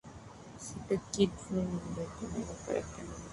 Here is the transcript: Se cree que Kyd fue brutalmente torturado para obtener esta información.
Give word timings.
Se 0.57 0.73
cree 0.87 0.95
que 0.97 1.11
Kyd 1.11 1.29
fue 1.29 1.57
brutalmente 1.59 1.87
torturado 2.15 2.53
para 2.65 2.79
obtener 2.79 2.79
esta 2.79 3.01
información. 3.01 3.23